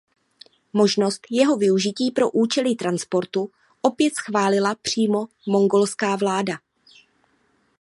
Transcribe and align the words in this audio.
Možnost 0.73 1.21
jeho 1.29 1.57
využití 1.57 2.11
pro 2.11 2.31
účely 2.31 2.75
transportu 2.75 3.51
opět 3.81 4.15
schválila 4.15 4.75
přímo 4.75 5.25
mongolská 5.47 6.15
vláda. 6.15 6.59